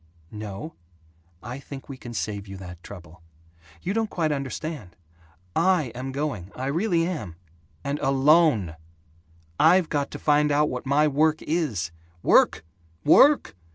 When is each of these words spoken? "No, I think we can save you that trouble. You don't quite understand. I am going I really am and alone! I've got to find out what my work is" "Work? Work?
"No, 0.31 0.73
I 1.43 1.59
think 1.59 1.87
we 1.87 1.95
can 1.95 2.15
save 2.15 2.47
you 2.47 2.57
that 2.57 2.81
trouble. 2.81 3.21
You 3.83 3.93
don't 3.93 4.09
quite 4.09 4.31
understand. 4.31 4.95
I 5.55 5.91
am 5.93 6.11
going 6.11 6.51
I 6.55 6.65
really 6.65 7.05
am 7.07 7.35
and 7.83 7.99
alone! 7.99 8.77
I've 9.59 9.89
got 9.89 10.09
to 10.09 10.17
find 10.17 10.51
out 10.51 10.71
what 10.71 10.87
my 10.87 11.07
work 11.07 11.43
is" 11.43 11.91
"Work? 12.23 12.65
Work? 13.05 13.55